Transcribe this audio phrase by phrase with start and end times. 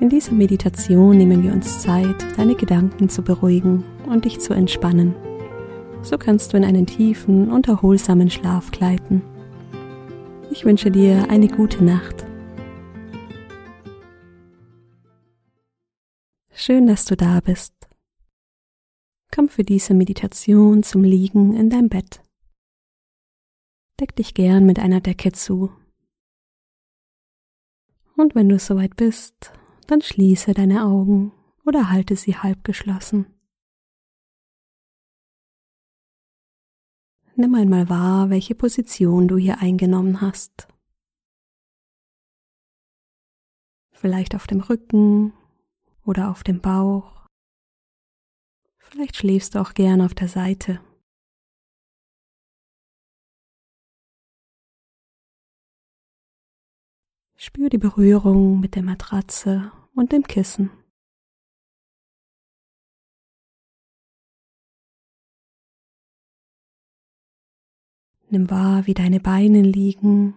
[0.00, 5.12] In dieser Meditation nehmen wir uns Zeit, deine Gedanken zu beruhigen und dich zu entspannen.
[6.02, 9.22] So kannst du in einen tiefen und erholsamen Schlaf gleiten.
[10.52, 12.24] Ich wünsche dir eine gute Nacht.
[16.52, 17.74] Schön, dass du da bist.
[19.34, 22.22] Komm für diese Meditation zum Liegen in dein Bett.
[23.98, 25.72] Deck dich gern mit einer Decke zu.
[28.16, 29.52] Und wenn du soweit bist,
[29.88, 31.32] dann schließe deine Augen
[31.64, 33.26] oder halte sie halb geschlossen.
[37.34, 40.68] Nimm einmal wahr, welche Position du hier eingenommen hast.
[43.92, 45.32] Vielleicht auf dem Rücken
[46.04, 47.26] oder auf dem Bauch.
[48.78, 50.80] Vielleicht schläfst du auch gern auf der Seite.
[57.36, 60.70] Spür die Berührung mit der Matratze und dem Kissen.
[68.30, 70.34] Nimm wahr, wie deine Beine liegen,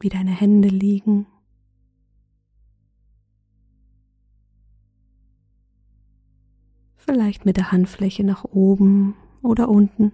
[0.00, 1.26] wie deine Hände liegen.
[6.96, 10.12] Vielleicht mit der Handfläche nach oben oder unten.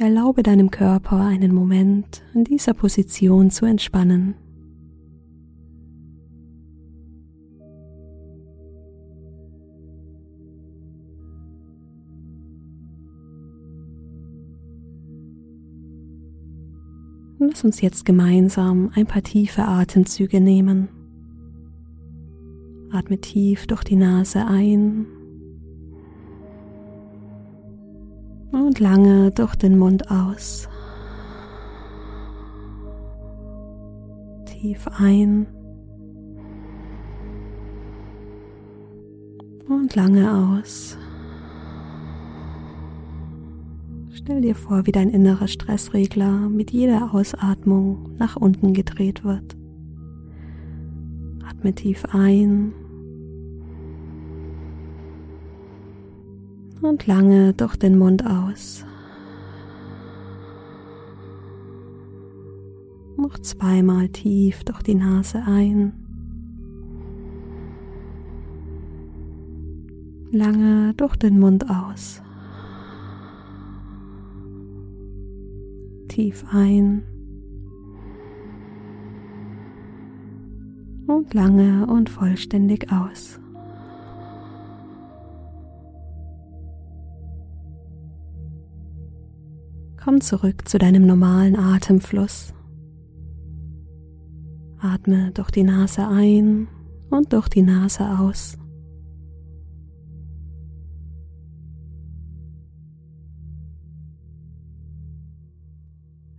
[0.00, 4.36] Erlaube deinem Körper einen Moment in dieser Position zu entspannen.
[17.40, 20.88] Lass uns jetzt gemeinsam ein paar tiefe Atemzüge nehmen.
[22.92, 25.06] Atme tief durch die Nase ein
[28.52, 30.68] und lange durch den Mund aus.
[34.46, 35.46] Tief ein
[39.68, 40.96] und lange aus.
[44.12, 49.56] Stell dir vor, wie dein innerer Stressregler mit jeder Ausatmung nach unten gedreht wird.
[51.48, 52.72] Atme tief ein
[56.82, 58.84] und lange durch den Mund aus.
[63.16, 65.92] Noch zweimal tief durch die Nase ein.
[70.30, 72.22] Lange durch den Mund aus.
[76.08, 77.02] Tief ein.
[81.06, 83.40] Und lange und vollständig aus.
[90.08, 92.54] Komm zurück zu deinem normalen Atemfluss.
[94.78, 96.66] Atme durch die Nase ein
[97.10, 98.56] und durch die Nase aus.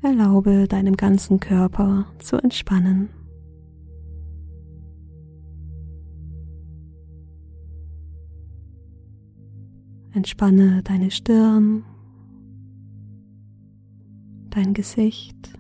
[0.02, 3.10] Erlaube deinem ganzen Körper zu entspannen.
[10.12, 11.84] Entspanne deine Stirn,
[14.50, 15.60] dein Gesicht.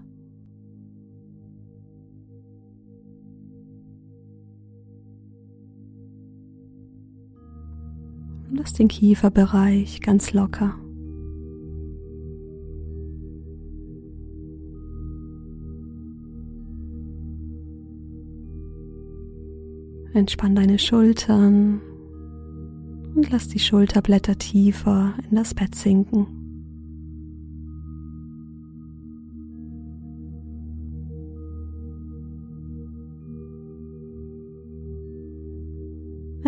[8.59, 10.75] lass den Kieferbereich ganz locker.
[20.13, 21.81] Entspann deine Schultern
[23.15, 26.38] und lass die Schulterblätter tiefer in das Bett sinken.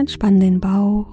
[0.02, 1.06] Entspann den Bauch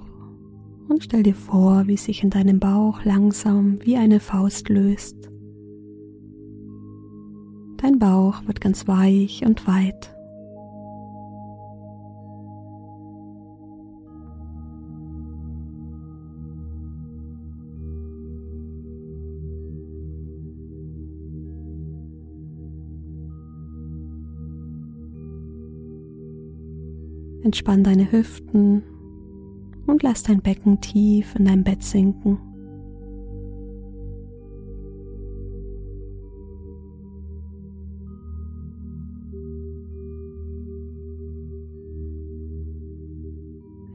[0.87, 5.29] und stell dir vor, wie sich in deinem Bauch langsam wie eine Faust löst.
[7.77, 10.11] Dein Bauch wird ganz weich und weit.
[27.43, 28.83] Entspann deine Hüften
[29.87, 32.37] und lass dein Becken tief in dein Bett sinken.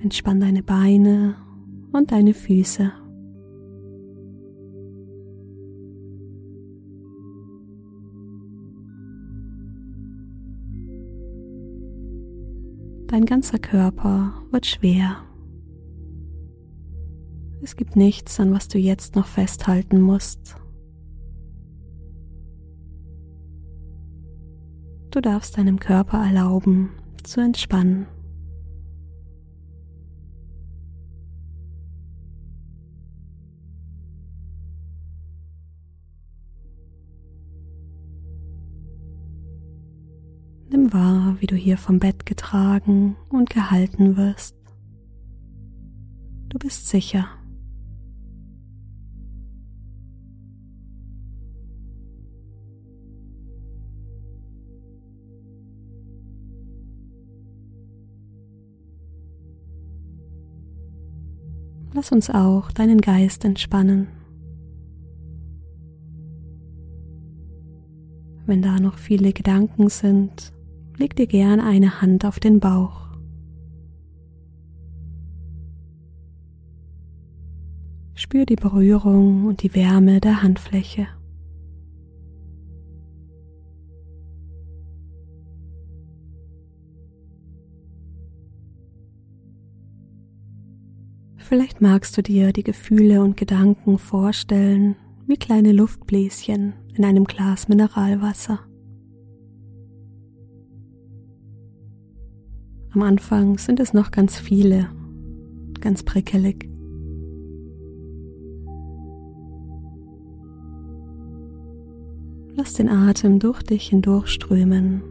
[0.02, 1.36] Entspann deine Beine
[1.92, 2.92] und deine Füße.
[13.14, 15.18] Dein ganzer Körper wird schwer.
[17.62, 20.56] Es gibt nichts, an was du jetzt noch festhalten musst.
[25.12, 26.90] Du darfst deinem Körper erlauben,
[27.22, 28.08] zu entspannen.
[41.44, 44.56] Wie du hier vom Bett getragen und gehalten wirst.
[46.48, 47.28] Du bist sicher.
[61.92, 64.06] Lass uns auch deinen Geist entspannen.
[68.46, 70.54] Wenn da noch viele Gedanken sind,
[70.96, 73.04] leg dir gern eine Hand auf den Bauch.
[78.14, 81.08] Spür die Berührung und die Wärme der Handfläche.
[91.36, 94.96] Vielleicht magst du dir die Gefühle und Gedanken vorstellen
[95.26, 98.60] wie kleine Luftbläschen in einem Glas Mineralwasser.
[102.94, 104.88] Am Anfang sind es noch ganz viele,
[105.80, 106.68] ganz prickelig.
[112.54, 115.02] Lass den Atem durch dich hindurchströmen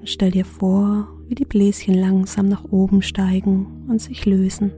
[0.00, 4.72] und stell dir vor, wie die Bläschen langsam nach oben steigen und sich lösen.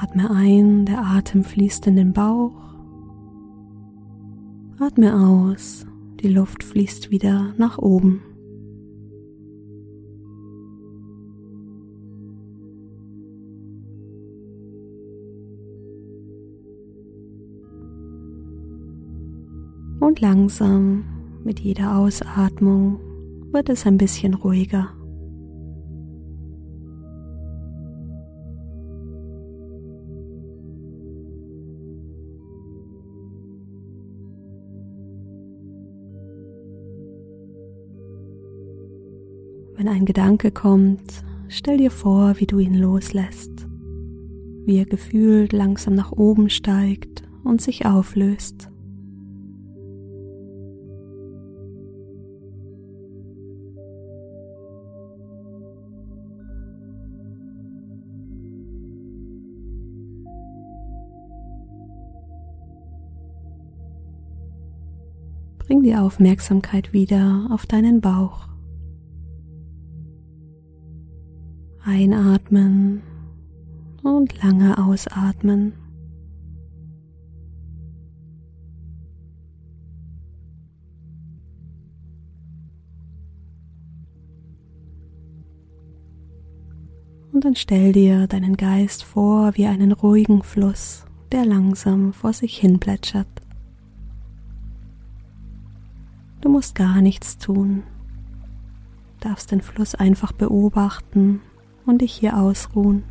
[0.00, 2.71] Atme ein, der Atem fließt in den Bauch
[4.84, 5.86] Atme aus,
[6.20, 8.20] die Luft fließt wieder nach oben.
[20.00, 21.04] Und langsam
[21.44, 22.98] mit jeder Ausatmung
[23.52, 24.88] wird es ein bisschen ruhiger.
[39.82, 43.66] Wenn ein Gedanke kommt, stell dir vor, wie du ihn loslässt,
[44.64, 48.70] wie er gefühlt langsam nach oben steigt und sich auflöst.
[65.58, 68.51] Bring die Aufmerksamkeit wieder auf deinen Bauch.
[71.92, 73.02] Einatmen
[74.02, 75.74] und lange ausatmen.
[87.30, 92.56] Und dann stell dir deinen Geist vor wie einen ruhigen Fluss, der langsam vor sich
[92.56, 93.26] hin plätschert.
[96.40, 97.82] Du musst gar nichts tun,
[99.20, 101.42] darfst den Fluss einfach beobachten
[101.86, 103.04] und dich hier ausruhen.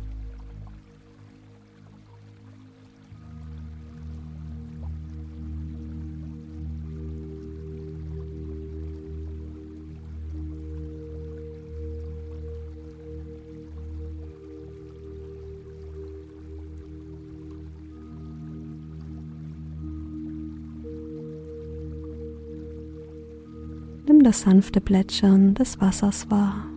[24.06, 26.71] Nimm das sanfte Plätschern des Wassers wahr.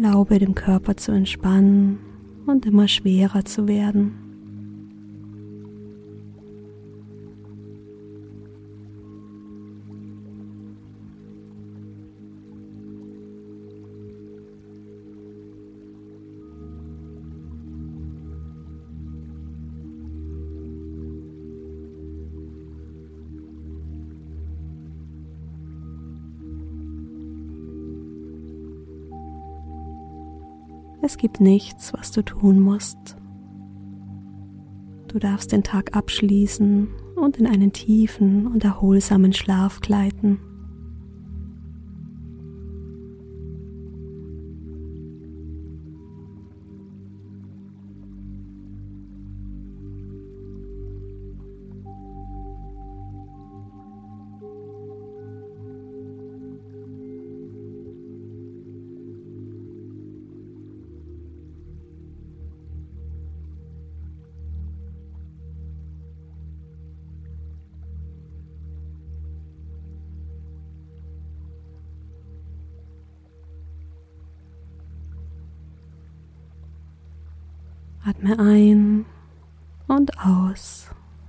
[0.00, 1.98] Erlaube dem Körper zu entspannen
[2.46, 4.27] und immer schwerer zu werden.
[31.00, 33.16] Es gibt nichts, was du tun musst.
[35.08, 40.40] Du darfst den Tag abschließen und in einen tiefen und erholsamen Schlaf gleiten.
[78.08, 79.04] Atme ein
[79.86, 80.86] und aus.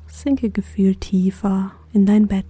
[0.07, 2.45] Sinke gefühlt tiefer in dein Bett.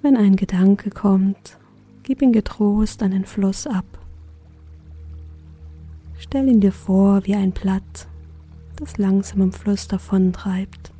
[0.00, 1.58] Wenn ein Gedanke kommt,
[2.04, 3.89] gib ihn getrost an den Fluss ab.
[6.30, 8.06] Stell ihn dir vor wie ein Blatt,
[8.76, 10.92] das langsam im Fluss davontreibt.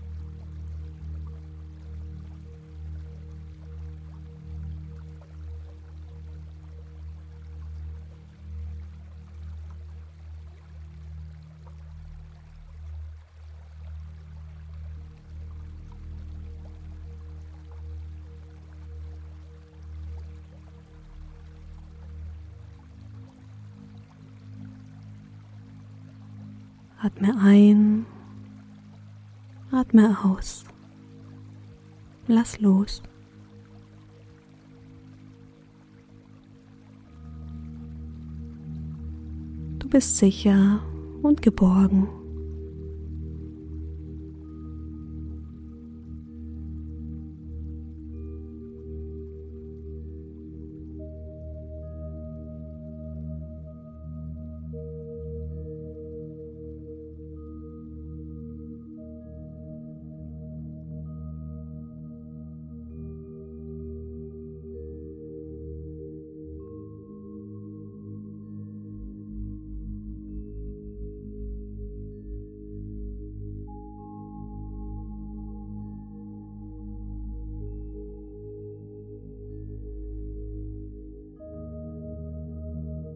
[27.02, 28.04] Atme ein,
[29.73, 30.64] atme aus.
[32.26, 33.02] Lass los.
[39.78, 40.83] Du bist sicher
[41.23, 42.20] und geborgen.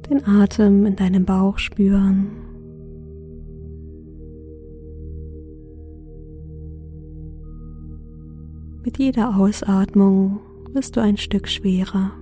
[0.08, 2.30] Den Atem in deinem Bauch spüren.
[8.84, 10.40] Mit jeder Ausatmung
[10.72, 12.12] wirst du ein Stück schwerer.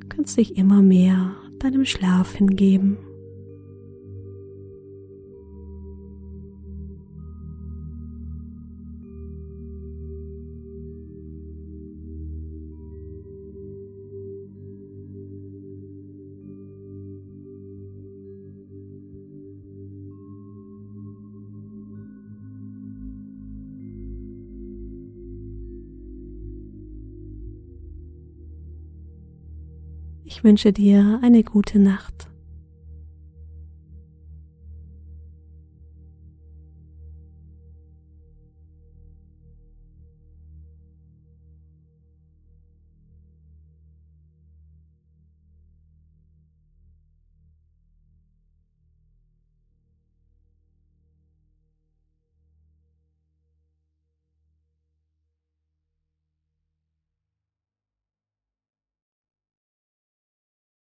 [0.00, 2.96] Du kannst dich immer mehr deinem Schlaf hingeben.
[30.42, 32.31] Wünsche dir eine gute Nacht.